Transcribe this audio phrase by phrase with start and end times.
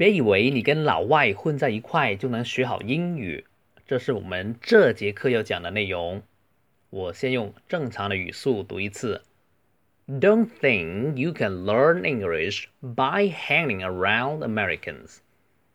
[0.00, 3.44] 别以为你跟老外混在一块就能学好英语，
[3.86, 6.22] 这是我们这节课要讲的内容。
[6.90, 9.22] 我先用正常的语速读一次。
[10.08, 15.18] Don't think you can learn English by hanging around Americans.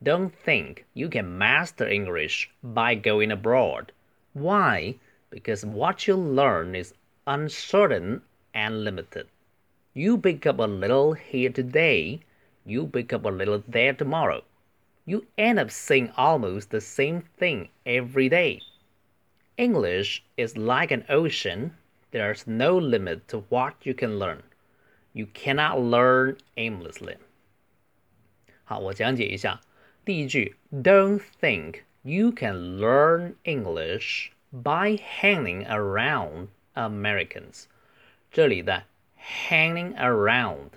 [0.02, 3.88] Don't think you can master English by going abroad.
[4.34, 4.96] Why?
[5.30, 6.94] Because what you learn is
[7.26, 8.21] uncertain
[8.54, 9.26] and limited.
[9.94, 12.21] You pick up a little here today
[12.66, 14.44] you pick up a little there tomorrow.
[15.05, 18.62] You end up saying almost the same thing every day.
[19.58, 21.72] English is like an ocean.
[22.12, 24.44] There's no limit to what you can learn.
[25.13, 27.18] You cannot learn aimlessly.
[28.63, 29.62] 好，我讲解一下。
[30.05, 37.66] 第一句，Don't think you can learn English by hanging around Americans。
[38.31, 38.86] 这里的
[39.50, 40.70] hanging around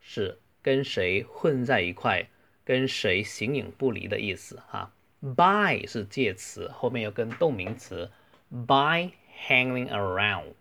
[0.00, 2.27] 是 跟谁混在一块，
[2.65, 4.93] 跟谁形影不离的意思哈。
[5.21, 8.11] By 是介词，后面要跟动名词。
[8.49, 9.11] By
[9.47, 10.53] hanging around，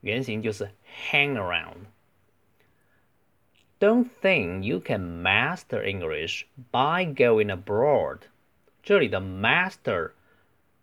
[0.00, 0.70] 原型就是
[1.10, 1.86] hang around。
[3.78, 8.20] Don't think you can master English by going abroad。
[8.82, 10.12] 这里的 master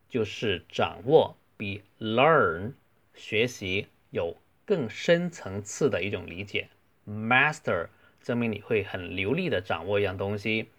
[0.09, 2.73] 就是掌握，比 learn
[3.15, 6.69] 学习有更深层次的一种理解。
[7.07, 7.87] Master。
[8.23, 10.69] 证明你会很流利的掌握一样东西。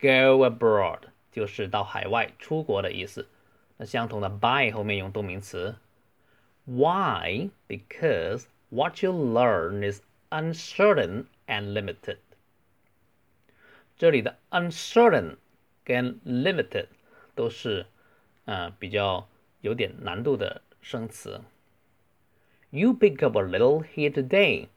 [0.00, 1.00] Go abroad
[1.32, 3.28] 就是到海外、出国的意思。
[3.76, 5.74] 那相同的，by 后面用动名词。
[6.64, 7.50] Why?
[7.68, 12.18] Because what you learn is uncertain and limited。
[13.98, 15.36] 这里的 uncertain
[15.84, 16.86] 跟 limited
[17.34, 17.86] 都是
[18.44, 19.28] 呃比较
[19.60, 21.40] 有点难度的生词。
[22.70, 24.68] You pick up a little here today。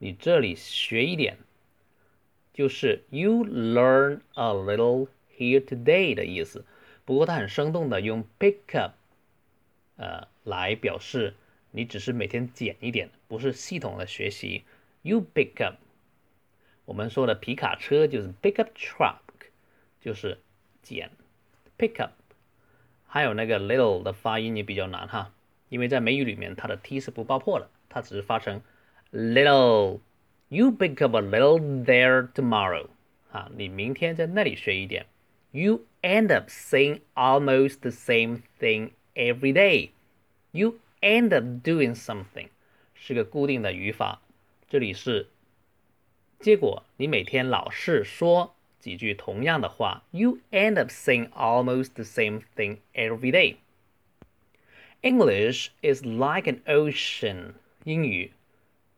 [0.00, 1.38] 你这里学一点，
[2.54, 6.64] 就是 you learn a little here today 的意思。
[7.04, 8.92] 不过它很生动的用 pick up，
[9.96, 11.34] 呃，来表示
[11.72, 14.62] 你只是每天捡一点，不是系统的学习。
[15.02, 15.76] You pick up，
[16.84, 19.18] 我们说的皮卡车就是 pick up truck，
[20.00, 20.38] 就是
[20.80, 21.10] 捡
[21.76, 22.12] pick up。
[23.06, 25.32] 还有那个 little 的发音也比较难哈，
[25.68, 28.62] 因为在美语里面它的 t 是不爆破的，它只是发成。
[29.11, 29.99] little.
[30.49, 32.87] You pick up a little there tomorrow.
[33.31, 35.07] 啊，你明天在那里学一点。
[35.51, 39.89] You end up saying almost the same thing every day.
[40.51, 42.49] You end up doing something
[42.93, 44.21] 是个固定的语法，
[44.69, 45.27] 这里是
[46.39, 50.03] 结果你每天老是说几句同样的话。
[50.11, 53.55] You end up saying almost the same thing every day.
[55.01, 57.53] English is like an ocean.
[57.83, 58.31] 英语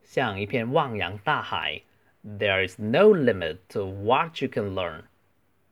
[0.09, 1.81] 像一片汪洋大海，
[2.23, 5.03] There is no limit to what you can learn。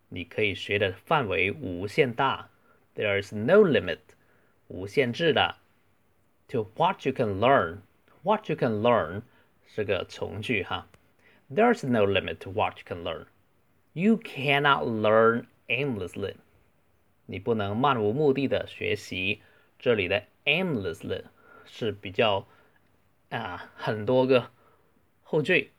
[0.09, 2.50] 你可以学的范围无限大，
[2.96, 4.00] There is no limit，
[4.68, 5.57] 无限制的。
[6.50, 9.22] To what you can learn，what you can learn
[9.66, 10.88] 是个从句哈。
[11.50, 16.35] There's no limit to what you can learn。You cannot learn aimlessly。
[17.25, 19.41] 你不能漫无目的的学习。
[19.79, 21.24] 这里的 aimlessly
[21.66, 22.47] 是比较。
[23.29, 24.50] 啊，很多个
[25.24, 25.72] 后缀，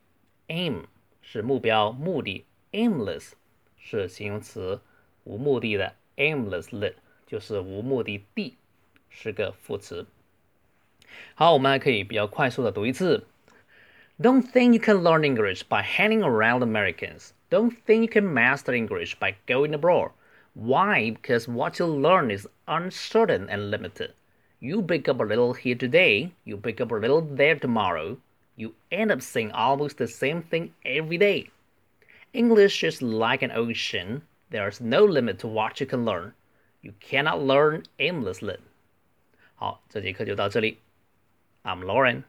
[0.49, 0.85] aim
[1.23, 3.33] 是目标、目的，aimless
[3.79, 4.81] 是形容词，
[5.25, 6.95] 无目的的，aimlessly
[7.27, 8.57] 就是无目的地，
[9.09, 10.07] 是个副词。
[11.35, 13.27] 好，我们还可以比较快速的读一次。
[14.21, 17.31] Don't think you can learn English by hanging around Americans.
[17.51, 20.11] Don't think you can master English by going abroad.
[20.55, 21.13] Why?
[21.13, 24.11] Because what you learn is uncertain and limited.
[24.61, 28.17] You pick up a little here today, you pick up a little there tomorrow.
[28.57, 31.51] You end up saying almost the same thing every day.
[32.33, 34.23] English is like an ocean.
[34.51, 36.33] There's no limit to what you can learn.
[36.83, 38.59] You cannot learn aimlessly.
[39.57, 40.79] 好，这节课就到这里。
[41.63, 42.25] I'm Lauren.